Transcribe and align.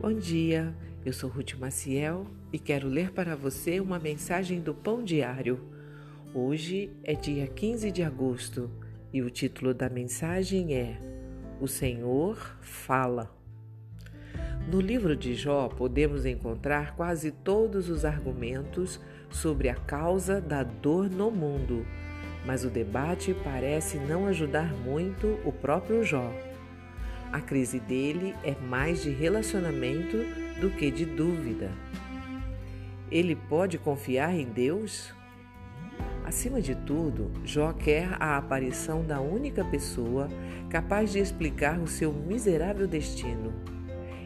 Bom 0.00 0.14
dia, 0.14 0.74
eu 1.04 1.12
sou 1.12 1.28
Ruth 1.28 1.56
Maciel 1.58 2.26
e 2.50 2.58
quero 2.58 2.88
ler 2.88 3.10
para 3.10 3.36
você 3.36 3.80
uma 3.80 3.98
mensagem 3.98 4.58
do 4.58 4.72
Pão 4.72 5.04
Diário. 5.04 5.60
Hoje 6.32 6.90
é 7.04 7.12
dia 7.12 7.46
15 7.46 7.92
de 7.92 8.02
agosto 8.02 8.70
e 9.12 9.20
o 9.20 9.28
título 9.28 9.74
da 9.74 9.90
mensagem 9.90 10.74
é 10.74 10.98
O 11.60 11.68
Senhor 11.68 12.38
Fala. 12.62 13.30
No 14.72 14.80
livro 14.80 15.14
de 15.14 15.34
Jó 15.34 15.68
podemos 15.68 16.24
encontrar 16.24 16.96
quase 16.96 17.30
todos 17.30 17.90
os 17.90 18.06
argumentos 18.06 18.98
sobre 19.28 19.68
a 19.68 19.74
causa 19.74 20.40
da 20.40 20.62
dor 20.62 21.10
no 21.10 21.30
mundo, 21.30 21.86
mas 22.46 22.64
o 22.64 22.70
debate 22.70 23.36
parece 23.44 23.98
não 23.98 24.26
ajudar 24.28 24.72
muito 24.76 25.38
o 25.44 25.52
próprio 25.52 26.02
Jó. 26.02 26.32
A 27.32 27.40
crise 27.40 27.78
dele 27.78 28.34
é 28.42 28.56
mais 28.56 29.02
de 29.02 29.10
relacionamento 29.10 30.16
do 30.60 30.68
que 30.70 30.90
de 30.90 31.04
dúvida. 31.04 31.70
Ele 33.10 33.36
pode 33.36 33.78
confiar 33.78 34.34
em 34.34 34.46
Deus? 34.46 35.14
Acima 36.24 36.60
de 36.60 36.74
tudo, 36.74 37.30
Jó 37.44 37.72
quer 37.72 38.16
a 38.20 38.36
aparição 38.36 39.04
da 39.04 39.20
única 39.20 39.64
pessoa 39.64 40.28
capaz 40.68 41.12
de 41.12 41.20
explicar 41.20 41.78
o 41.78 41.86
seu 41.86 42.12
miserável 42.12 42.86
destino. 42.86 43.52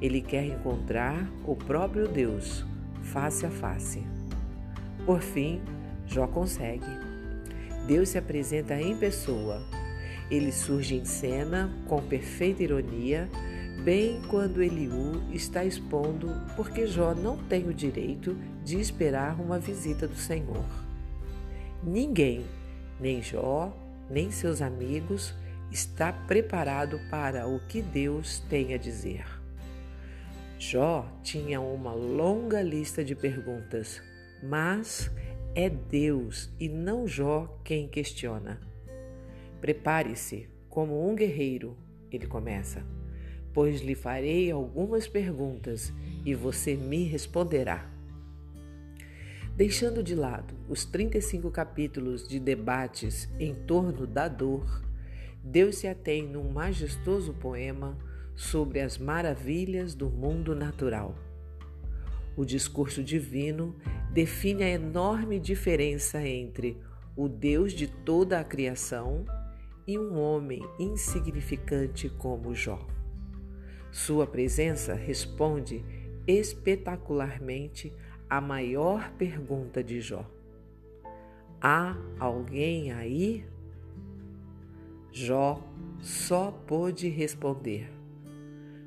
Ele 0.00 0.20
quer 0.20 0.44
encontrar 0.44 1.28
o 1.44 1.54
próprio 1.54 2.08
Deus, 2.08 2.64
face 3.02 3.46
a 3.46 3.50
face. 3.50 4.04
Por 5.06 5.20
fim, 5.20 5.60
Jó 6.06 6.26
consegue. 6.26 6.86
Deus 7.86 8.10
se 8.10 8.18
apresenta 8.18 8.80
em 8.80 8.96
pessoa 8.96 9.77
ele 10.30 10.52
surge 10.52 10.94
em 10.94 11.04
cena 11.04 11.72
com 11.86 12.02
perfeita 12.02 12.62
ironia, 12.62 13.28
bem 13.82 14.20
quando 14.28 14.62
Eliú 14.62 15.22
está 15.32 15.64
expondo 15.64 16.28
porque 16.54 16.86
Jó 16.86 17.14
não 17.14 17.36
tem 17.36 17.66
o 17.68 17.74
direito 17.74 18.36
de 18.64 18.78
esperar 18.78 19.40
uma 19.40 19.58
visita 19.58 20.06
do 20.06 20.16
Senhor. 20.16 20.64
Ninguém, 21.82 22.44
nem 23.00 23.22
Jó, 23.22 23.72
nem 24.10 24.30
seus 24.30 24.60
amigos, 24.60 25.34
está 25.70 26.12
preparado 26.12 27.00
para 27.10 27.46
o 27.46 27.60
que 27.60 27.80
Deus 27.80 28.40
tem 28.50 28.74
a 28.74 28.78
dizer. 28.78 29.24
Jó 30.58 31.06
tinha 31.22 31.60
uma 31.60 31.92
longa 31.92 32.60
lista 32.60 33.04
de 33.04 33.14
perguntas, 33.14 34.02
mas 34.42 35.10
é 35.54 35.70
Deus 35.70 36.50
e 36.58 36.68
não 36.68 37.06
Jó 37.06 37.60
quem 37.64 37.88
questiona. 37.88 38.67
Prepare-se 39.60 40.48
como 40.68 41.08
um 41.08 41.14
guerreiro, 41.14 41.76
ele 42.10 42.26
começa, 42.26 42.84
pois 43.52 43.80
lhe 43.80 43.94
farei 43.94 44.50
algumas 44.50 45.08
perguntas 45.08 45.92
e 46.24 46.34
você 46.34 46.76
me 46.76 47.04
responderá. 47.04 47.90
Deixando 49.56 50.04
de 50.04 50.14
lado 50.14 50.54
os 50.68 50.84
35 50.84 51.50
capítulos 51.50 52.28
de 52.28 52.38
debates 52.38 53.28
em 53.40 53.52
torno 53.52 54.06
da 54.06 54.28
dor, 54.28 54.84
Deus 55.42 55.78
se 55.78 55.88
atém 55.88 56.22
num 56.28 56.52
majestoso 56.52 57.34
poema 57.34 57.98
sobre 58.36 58.80
as 58.80 58.96
maravilhas 58.98 59.96
do 59.96 60.08
mundo 60.08 60.54
natural. 60.54 61.16
O 62.36 62.44
discurso 62.44 63.02
divino 63.02 63.74
define 64.12 64.62
a 64.62 64.68
enorme 64.68 65.40
diferença 65.40 66.24
entre 66.24 66.76
o 67.16 67.28
Deus 67.28 67.72
de 67.72 67.88
toda 67.88 68.38
a 68.38 68.44
criação 68.44 69.24
e 69.88 69.98
um 69.98 70.18
homem 70.20 70.62
insignificante 70.78 72.10
como 72.10 72.54
Jó. 72.54 72.86
Sua 73.90 74.26
presença 74.26 74.92
responde 74.92 75.82
espetacularmente 76.26 77.90
à 78.28 78.38
maior 78.38 79.10
pergunta 79.12 79.82
de 79.82 79.98
Jó: 79.98 80.30
Há 81.58 81.96
alguém 82.20 82.92
aí? 82.92 83.46
Jó 85.10 85.66
só 86.02 86.50
pôde 86.50 87.08
responder: 87.08 87.90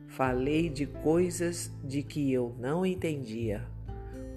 Falei 0.07 0.69
de 0.69 0.85
coisas 0.85 1.75
de 1.83 2.03
que 2.03 2.31
eu 2.31 2.55
não 2.59 2.85
entendia, 2.85 3.67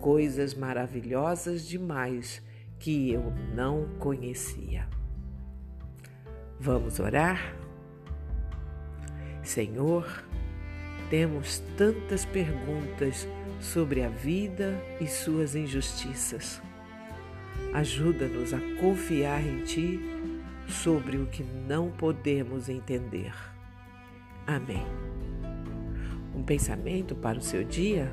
coisas 0.01 0.55
maravilhosas 0.55 1.69
demais 1.69 2.43
que 2.79 3.13
eu 3.13 3.31
não 3.55 3.87
conhecia. 3.99 4.89
Vamos 6.65 6.99
orar? 6.99 7.55
Senhor, 9.43 10.25
temos 11.11 11.59
tantas 11.77 12.25
perguntas 12.25 13.29
sobre 13.61 14.03
a 14.03 14.09
vida 14.09 14.75
e 14.99 15.07
suas 15.07 15.55
injustiças. 15.55 16.63
Ajuda-nos 17.75 18.55
a 18.55 18.61
confiar 18.81 19.47
em 19.47 19.63
Ti 19.65 20.01
sobre 20.67 21.19
o 21.19 21.27
que 21.27 21.43
não 21.43 21.91
podemos 21.91 22.71
entender. 22.71 23.35
Amém. 24.47 24.87
Um 26.35 26.43
pensamento 26.43 27.15
para 27.15 27.37
o 27.37 27.43
seu 27.43 27.63
dia? 27.63 28.11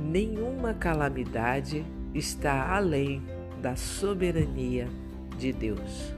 Nenhuma 0.00 0.72
calamidade 0.72 1.84
está 2.14 2.74
além 2.74 3.22
da 3.60 3.76
soberania 3.76 4.88
de 5.36 5.52
Deus. 5.52 6.17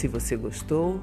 Se 0.00 0.08
você 0.08 0.34
gostou, 0.34 0.98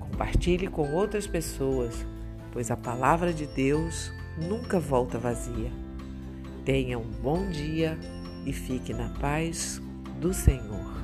compartilhe 0.00 0.66
com 0.66 0.92
outras 0.92 1.24
pessoas, 1.24 2.04
pois 2.50 2.68
a 2.68 2.76
palavra 2.76 3.32
de 3.32 3.46
Deus 3.46 4.12
nunca 4.36 4.80
volta 4.80 5.16
vazia. 5.16 5.70
Tenha 6.64 6.98
um 6.98 7.08
bom 7.22 7.48
dia 7.48 7.96
e 8.44 8.52
fique 8.52 8.92
na 8.92 9.08
paz 9.20 9.80
do 10.20 10.34
Senhor. 10.34 10.98